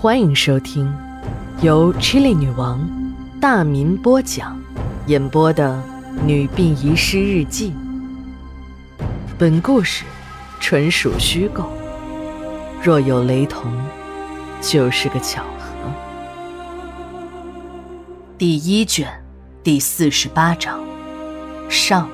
[0.00, 0.96] 欢迎收听
[1.60, 2.88] 由 Chili 女王
[3.40, 4.56] 大民播讲、
[5.08, 5.76] 演播的
[6.24, 7.72] 《女病遗失日记》。
[9.36, 10.04] 本故事
[10.60, 11.68] 纯属虚构，
[12.80, 13.72] 若有雷同，
[14.60, 15.74] 就是个巧合。
[18.38, 19.08] 第一卷
[19.64, 20.78] 第四十八章
[21.68, 22.08] 上。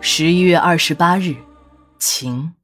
[0.00, 1.34] 十一月二十八日，
[1.98, 2.55] 晴。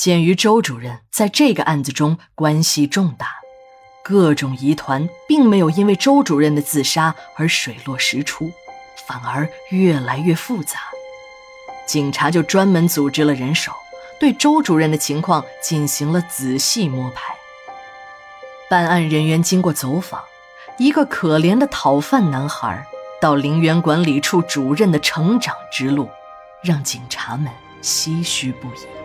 [0.00, 3.34] 鉴于周主任在这个案子中关系重大，
[4.02, 8.50] 各种疑团并没有因为周主任的自杀而水落石出，
[9.06, 10.78] 反而越来越复杂。
[11.86, 13.72] 警察就专门组织了人手，
[14.18, 17.34] 对周主任的情况进行了仔细摸排。
[18.70, 20.24] 办案人员经过走访，
[20.78, 22.86] 一个可怜的讨饭男孩
[23.20, 26.08] 到陵园管理处主任的成长之路，
[26.64, 28.99] 让警察们唏嘘不已。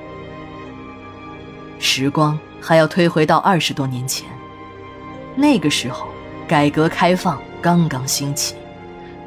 [1.86, 4.28] 时光还要推回到二十多年前，
[5.36, 6.08] 那个时候，
[6.48, 8.56] 改革开放刚刚兴起，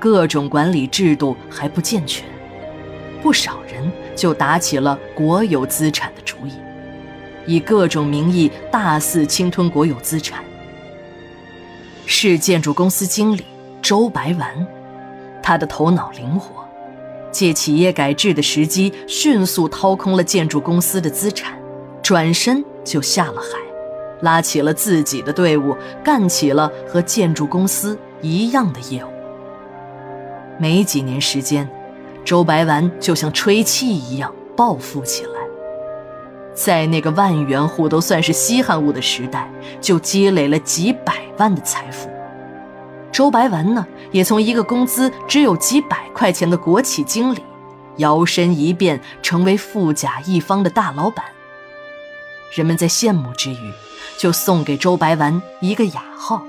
[0.01, 2.27] 各种管理制度还不健全，
[3.23, 6.53] 不少人就打起了国有资产的主意，
[7.47, 10.43] 以各种名义大肆侵吞国有资产。
[12.07, 13.45] 市建筑公司经理
[13.81, 14.67] 周白丸，
[15.41, 16.65] 他的头脑灵活，
[17.31, 21.57] 借企业改制的时机，迅速掏空了建筑公司的资产。
[22.09, 23.59] 转身就下了海，
[24.23, 29.09] 拉起了自己的队伍，干起了和建筑公司一样的业务。
[30.59, 31.69] 没几年时间，
[32.25, 35.33] 周白丸就像吹气一样暴富起来，
[36.55, 39.47] 在那个万元户都算是稀罕物的时代，
[39.79, 42.09] 就积累了几百万的财富。
[43.13, 47.45] 周白丸呢，也从一个工资只有几百块钱的国企经理，
[47.99, 51.23] 摇身一变成为富甲一方的大老板。
[52.55, 53.73] 人们在羡慕之余，
[54.17, 56.43] 就送给周白丸一个雅号，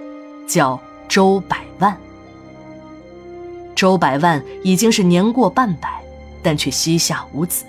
[0.47, 1.95] 叫周百万。
[3.75, 6.01] 周百万已经是年过半百，
[6.41, 7.63] 但却膝下无子，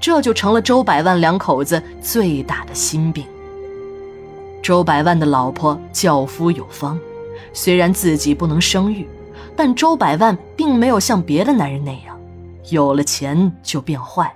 [0.00, 3.24] 这就成了周百万两口子最大的心病。
[4.62, 6.98] 周百万的老婆教夫有方，
[7.52, 9.08] 虽然自己不能生育，
[9.56, 12.16] 但周百万并没有像别的男人那样，
[12.70, 14.32] 有了钱就变坏。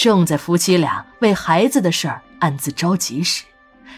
[0.00, 3.44] 正在夫妻俩为孩子的事儿暗自着急时，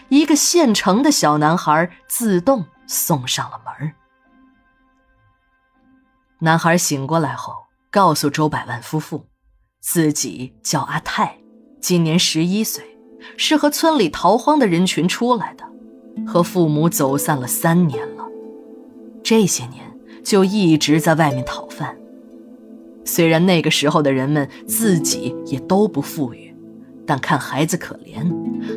[0.08, 3.92] 一个现成的小男孩自动送上了门
[6.40, 7.54] 男孩醒过来后，
[7.88, 9.28] 告诉周百万夫妇，
[9.80, 11.38] 自己叫阿泰，
[11.80, 12.98] 今年十一岁，
[13.36, 15.64] 是和村里逃荒的人群出来的，
[16.26, 18.24] 和父母走散了三年了，
[19.22, 21.96] 这些年就一直在外面讨饭。
[23.04, 26.54] 虽然那个时候的人们自己也都不富裕，
[27.06, 28.32] 但看孩子可怜，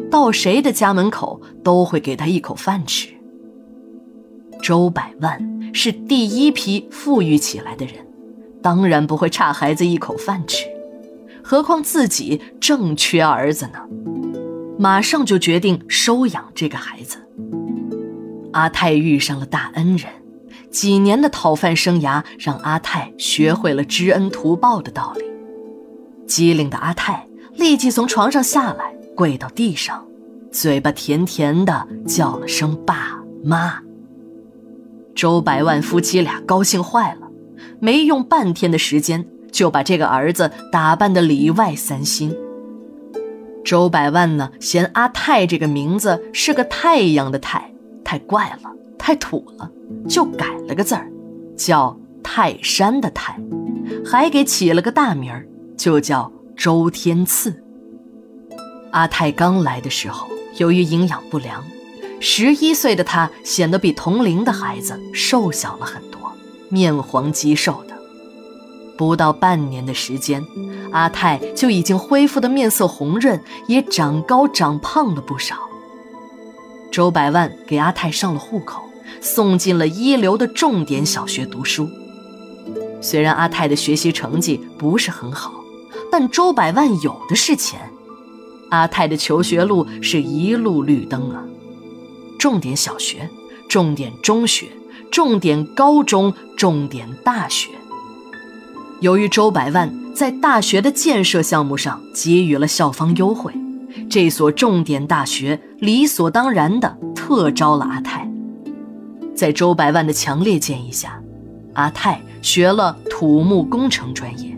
[0.09, 3.09] 到谁的家门口都会给他一口饭吃。
[4.61, 7.95] 周百万是第一批富裕起来的人，
[8.61, 10.65] 当然不会差孩子一口饭吃，
[11.43, 13.79] 何况自己正缺儿子呢，
[14.79, 17.17] 马上就决定收养这个孩子。
[18.53, 20.09] 阿泰遇上了大恩人。
[20.75, 25.23] 几年的讨饭生涯让阿泰学会了知恩图报的道理。
[26.27, 30.05] 机灵的阿泰立即从床上下来，跪到地上，
[30.51, 33.81] 嘴巴甜甜的叫了声“爸妈”。
[35.15, 37.29] 周百万夫妻俩高兴坏了，
[37.79, 42.35] 没用半天的时间就把这个儿子打扮的里外三新。
[43.63, 48.71] 周百万呢，嫌阿泰这个名字是个太阳的太，太怪了。
[48.97, 49.69] 太土了，
[50.07, 51.11] 就改了个字儿，
[51.57, 53.39] 叫泰山的泰，
[54.05, 57.63] 还给起了个大名儿，就叫周天赐。
[58.91, 60.27] 阿泰刚来的时候，
[60.57, 61.63] 由于营养不良，
[62.19, 66.19] 十一岁的他显得比同龄的孩子瘦小了很多，
[66.69, 67.95] 面黄肌瘦的。
[68.97, 70.41] 不到半年的时间，
[70.91, 73.37] 阿泰就已经恢复的面色红润，
[73.67, 75.57] 也长高长胖了不少。
[76.89, 78.84] 周百万给阿泰上了户口。
[79.25, 81.89] 送进了一流的重点小学读书。
[83.01, 85.51] 虽然阿泰的学习成绩不是很好，
[86.11, 87.79] 但周百万有的是钱。
[88.69, 91.43] 阿泰的求学路是一路绿灯啊！
[92.37, 93.27] 重点小学、
[93.67, 94.67] 重点中学、
[95.11, 97.69] 重点高中、重点大学。
[99.01, 103.51] 由于周百万在大学的建设项目上给予了校方优惠，
[104.07, 108.24] 这所重点大学理所当然的特招了阿泰。
[109.35, 111.21] 在周百万的强烈建议下，
[111.73, 114.57] 阿泰学了土木工程专业。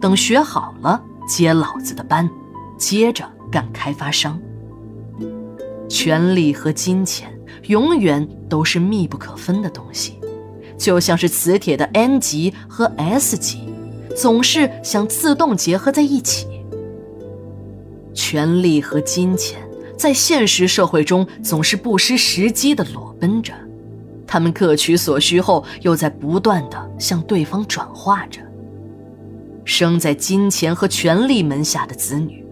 [0.00, 2.28] 等学好了，接老子的班，
[2.78, 4.40] 接着干开发商。
[5.88, 10.18] 权力和金钱永远都是密不可分的东西，
[10.78, 13.68] 就像是磁铁的 N 极和 S 极，
[14.16, 16.46] 总是想自动结合在一起。
[18.14, 19.60] 权力和金钱
[19.96, 23.52] 在现实社会中总是不失时机的裸奔着，
[24.32, 28.40] 他们各取所需后，又在不断的向对方转化着。
[29.66, 32.42] 生在金钱和权力门下的子女，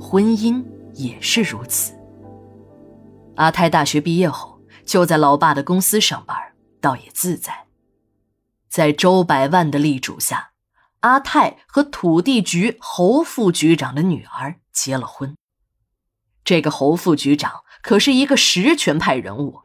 [0.00, 0.60] 婚姻
[0.94, 1.92] 也是如此。
[3.36, 6.36] 阿泰大学毕业后就在老爸的公司上班，
[6.80, 7.66] 倒也自在。
[8.68, 10.50] 在周百万的力主下，
[11.02, 15.36] 阿泰和土地局侯副局长的女儿结了婚。
[16.42, 19.60] 这个侯副局长可是一个实权派人物，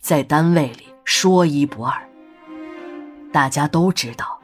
[0.00, 0.85] 在单位里
[1.18, 1.94] 说一不二。
[3.32, 4.38] 大家都知道。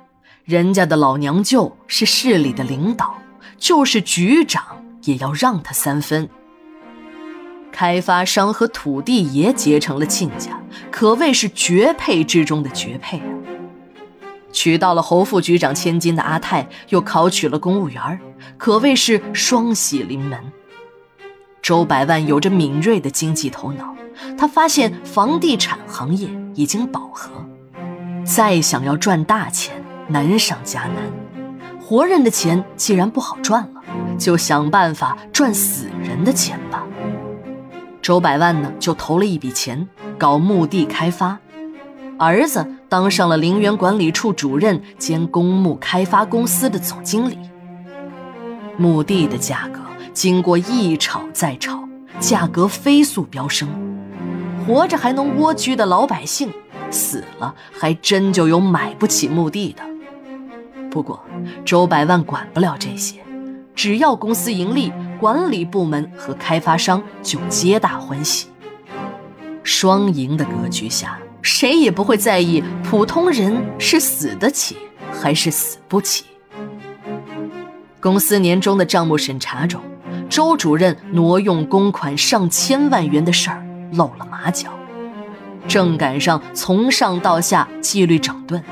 [0.47, 3.15] 人家的老娘舅是市里的领导，
[3.59, 6.27] 就是局长也要让他三分。
[7.71, 10.59] 开发商和土地爷结成了亲家，
[10.91, 13.29] 可谓是绝配之中的绝配啊！
[14.51, 18.19] 娶到了侯副局长千金的阿泰，又考取了公务员，
[18.57, 20.41] 可谓是双喜临门。
[21.61, 23.95] 周百万有着敏锐的经济头脑，
[24.37, 27.31] 他发现房地产行业已经饱和，
[28.25, 29.75] 再想要赚大钱。
[30.09, 30.97] 难上加难，
[31.81, 33.83] 活人的钱既然不好赚了，
[34.19, 36.85] 就想办法赚死人的钱吧。
[38.03, 39.89] 周百万呢，就投了一笔钱
[40.19, 41.39] 搞墓地开发，
[42.19, 47.39] 儿子当上了陵园管理处主任兼公墓开发公司的总经理。
[48.77, 49.81] 墓地的价格
[50.13, 51.89] 经过一炒再炒，
[52.19, 53.69] 价格飞速飙升，
[54.67, 56.53] 活着还能蜗居的老百姓，
[56.91, 59.83] 死了还真就有买不起墓地的。
[60.91, 61.21] 不过，
[61.65, 63.17] 周百万管不了这些，
[63.75, 68.49] 只要公司盈利，管理部门和开发商就皆大欢喜。
[69.63, 74.77] 双赢的格局下，谁也不会在意普通人是死得起
[75.13, 76.25] 还是死不起。
[78.01, 79.81] 公司年终的账目审查中，
[80.29, 84.71] 周主任挪用公款上千万元的事儿露了马脚，
[85.69, 88.63] 正赶上从上到下纪律整顿，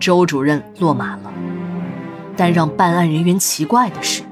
[0.00, 1.32] 周主任落马了。
[2.36, 4.22] 但让办案人员奇怪的是，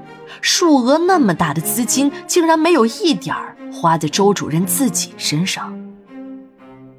[0.41, 5.73] 数额那么大的资金，竟然没有一点儿花在周主任自己身上。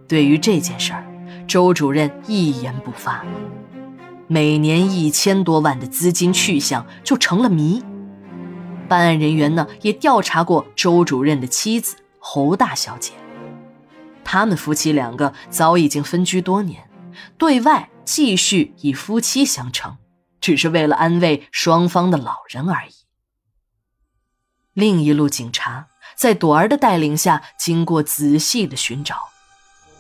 [0.08, 1.04] 对于这件事儿，
[1.48, 3.26] 周主任一言不发。
[4.28, 7.84] 每年一千多万的资金去向就成了谜。
[8.88, 13.12] 办案人员呢，也调查过周主任的妻子侯大小姐，
[14.24, 16.90] 他们夫妻两个早已经分居多年，
[17.38, 19.98] 对外继续以夫妻相称。
[20.40, 22.92] 只是为了安慰双方的老人而已。
[24.74, 25.88] 另一路警察
[26.18, 29.16] 在朵儿的带领下，经过仔细的寻找，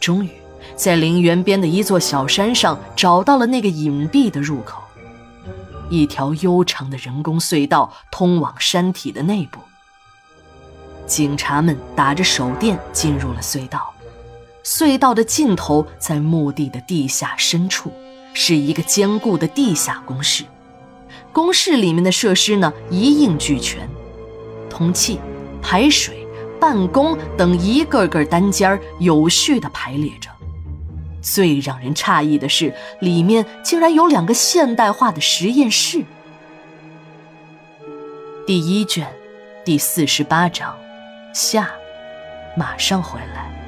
[0.01, 0.31] 终于
[0.75, 4.83] 在陵园边的一座小山上找到了那个隐蔽的入口。
[5.89, 9.61] 一条悠长的人工隧道通往山体的内部。
[11.05, 13.93] 警察们打着手电进入了隧道，
[14.63, 17.91] 隧道的尽头在墓地的地下深处。
[18.35, 20.43] 是一个坚固的地下工事，
[21.31, 23.87] 工事里面的设施呢一应俱全，
[24.71, 25.19] 通气、
[25.61, 26.27] 排水、
[26.59, 30.31] 办公等一个个单间有序地排列着。
[31.21, 36.03] 最让人诧异的是，里面竟然有两个现代化的实验室。
[38.47, 39.07] 第一卷，
[39.63, 40.75] 第四十八章，
[41.33, 41.71] 下，
[42.55, 43.62] 马上回来。